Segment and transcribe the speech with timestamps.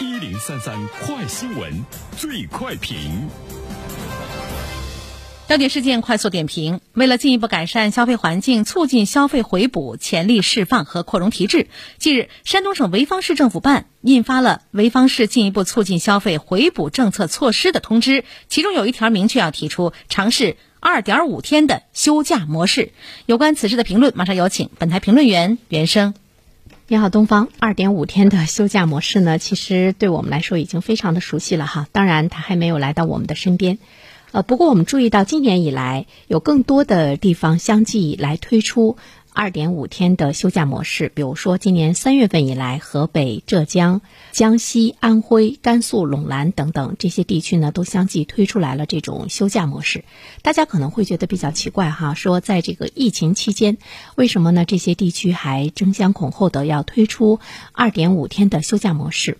[0.00, 1.84] 一零三三快新闻，
[2.16, 3.28] 最快评。
[5.46, 11.68] 焦点事件快速点评：为了进一步改善消费环境，促进消费回补潜力释放和扩容提质，
[11.98, 22.92] 近日，山东省潍坊市政府办印发了《潍坊市进一步促进消费回补政策措施》的通知，其中有一条明确要提出尝试二点五天的休假模式。
[23.26, 26.14] 有关此事的评论，马上有请本台评论员袁生。
[26.88, 27.48] 你好，东方。
[27.60, 31.86] 二点五天的休假模式呢，其实对我们来说已经非常的熟悉了哈。
[31.92, 33.78] 当然，他还没有来到我们的身边。
[34.32, 38.96] 呃，不过我们注意到，今年以来有更多的地方相继来推出
[39.34, 41.10] 二点五天的休假模式。
[41.14, 44.00] 比如说，今年三月份以来，河北、浙江、
[44.30, 50.04] 江西、安徽、甘肃、陇南等等这些地区呢，都相继推出来了这种休假模式。
[50.42, 53.78] 大家可能会觉得比较奇怪哈，说在这个疫情期间，
[54.14, 54.64] 为什么呢？
[54.64, 57.40] 这些地区还争相恐后的要推出
[57.72, 59.38] 二点五天的休假模式？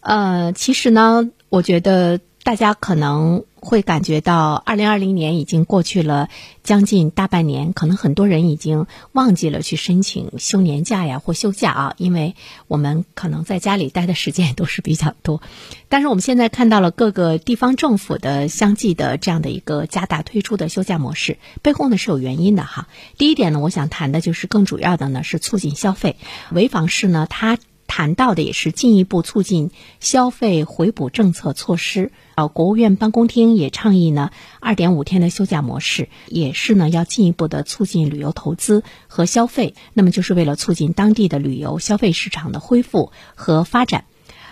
[0.00, 3.44] 呃，其实呢，我觉得大家可能。
[3.64, 6.28] 会感觉到，二零二零年已经过去了
[6.62, 12.36] 将近大半年，可能很多人已经忘记了去申请休年假呀或休假啊，因为
[12.68, 15.42] 我们可能在家里待的时间也都是比较多。
[15.88, 22.88] 但是我们现在看到了各个地方政府的相继的这样的一个加大推出的休假模式，背后呢是有原因的哈。
[23.16, 26.16] 第一点呢，我想谈的就是更主要的呢是促进消费。
[26.52, 32.12] 潍坊市呢，它谈到的也是进一步促进消费回补政策措施。
[32.34, 44.04] 啊，国务院办公厅也倡议呢，二点五天的休假模式，也是呢要进一步的促进旅游投资和消费，那么就是为了促进当地的旅游消费市场的恢复和发展。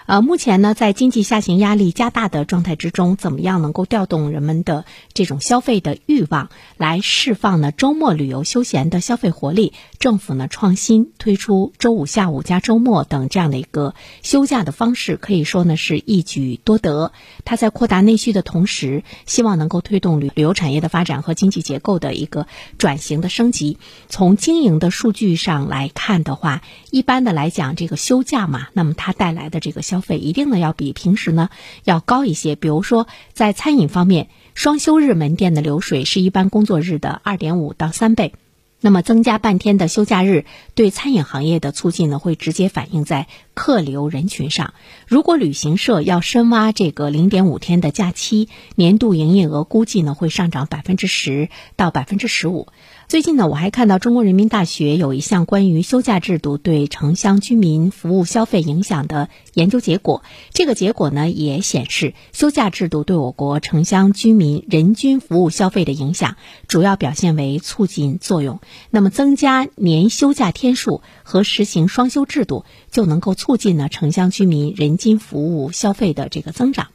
[0.07, 9.73] 呃，目前呢，在经济下行压力加大的状态之中，怎么样能够调动人们的这种消费的欲望，来释放呢周末旅游休闲的消费活力？
[10.01, 17.13] 政府呢创新推出周五下午加周末等这样的一个休假的方式，可以说呢是一举多得。
[17.45, 23.79] 它在扩大内需的同时，希望能够推动旅旅游产业的发展和经济结构的一个转型的升级。
[24.09, 29.81] 从经营的数据上来看的话，一般的来讲，这个休假嘛，那么它带来的这个。
[29.93, 31.51] 消费一定呢要比平时呢
[31.85, 38.33] 要高一些，比如说在餐饮方面，双休日门店的流水是一般工作日的二点五到三倍。
[38.81, 44.75] 那么增加半天的休假日，对餐饮行业的促进呢，会直接反映在客流人群上。
[45.07, 52.69] 如果旅行社要深挖这个零点五天的假期，年度营业额估计呢会上涨百分之十到百分之十五。
[53.09, 60.23] 最近呢，我还看到中国人民大学有一项关于休假制度对城乡居民服务消费影响的研究结果。
[60.55, 66.37] 这个结果呢，也显示休假制度对我国城乡居民人均服务消费的影响，
[66.69, 68.61] 主要表现为促进作用。
[68.89, 76.87] 那么，增加年休假天数和实行双休制度，就能够促进呢城乡居民人均服务消费的这个增长。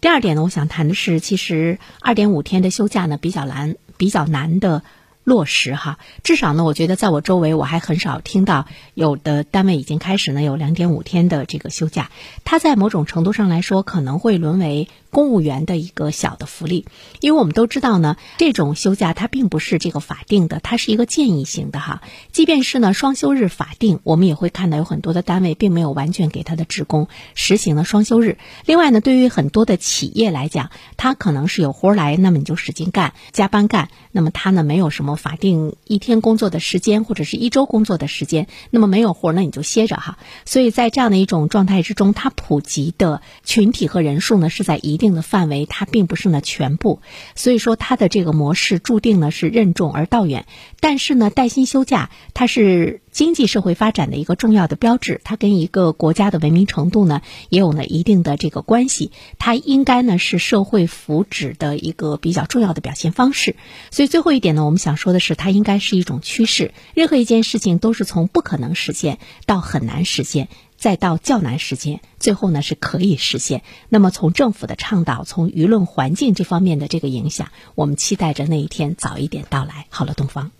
[0.00, 4.82] 第二点呢，我想谈的是，其实二点五天的休假呢，比较难，比较难的。
[5.24, 12.10] 落实哈，至少呢，我觉得在我周围，我还很少听到有的单位已经开始呢有两点五天的这个休假。
[12.42, 16.86] 它在某种程度上来说，可能会沦为公务员的一个小的福利，
[17.20, 22.02] 因为我们都知道呢，这种休假它并不是这个法定的，它是一个建议型的哈。
[22.32, 28.38] 即便是呢双休日法定，我们也会看到有很多的单位并没有完全给他的职工实行了双休日。
[28.66, 35.12] 另外呢，对于很多的企业来讲，他可能是有活来，那么你就使劲干，加班干，那么他呢没有什么。
[35.22, 40.16] 法定一天工作的时间或者是一周工作的时间，那么没有活，那你就歇着哈。
[40.46, 47.02] 所以在这样的一种状态之中，它普及的群体和人数呢是在一定的范围，它并不是呢全部。
[47.34, 50.46] 所以说它的这个模式注定呢是任重而道远。
[50.80, 53.00] 但是呢，带薪休假它是。
[53.12, 57.20] 经济社会发展的一个重要的标志，它跟一个国家的文明程度呢
[57.50, 59.12] 也有呢一定的这个关系。
[59.38, 63.54] 它应该呢是社会福祉的一个比较重要的表现方式。
[63.90, 66.72] 所以最后一点呢，我们想说的是，它应该是一种趋势。
[66.94, 70.48] 任何一件事情都是从不可能实现到很难实现，
[70.82, 73.62] 再到较难时间，最后呢是可以实现。
[73.88, 79.86] 那么从政府的倡导，从舆论环境这方面的这个影响，我们期待着那一天早一点到来。
[79.90, 80.50] 好了，东方。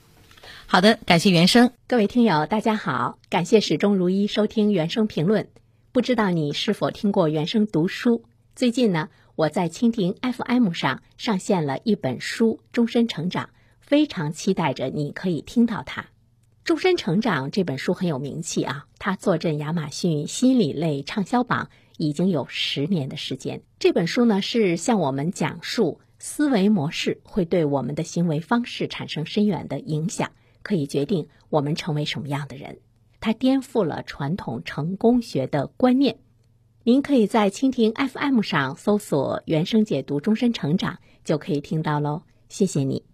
[0.66, 1.72] 好的，感谢原生。
[1.88, 5.48] 各位听友，大家好，感谢始终如一收听原声评论。
[5.90, 8.22] 不知道你是否听过原声读书？
[8.54, 13.46] 最近呢，我在蜻蜓 FM 上上线了一本书《终身成长》，
[13.80, 16.02] 非常期待着你可以听到它。
[16.64, 21.68] 《终身成长》这本书很有名气啊，它坐镇亚马逊心理类畅销榜
[21.98, 23.62] 已经有十年的时间。
[23.80, 30.30] 这本书呢，是向我们讲述思维模式会对我们的行为方式产生深远的影响。
[30.62, 32.78] 可以决定我们成为什么样的人。
[33.18, 36.18] 它颠覆了传统成功学的观念。
[36.84, 42.22] 您可以在蜻蜓 FM 上搜索“原声解读终身成长”，就可以听到喽。
[42.48, 43.11] 谢谢你。